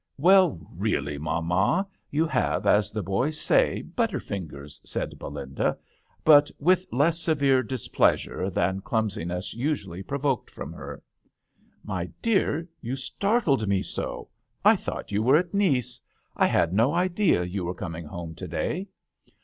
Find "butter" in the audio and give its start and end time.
3.83-4.19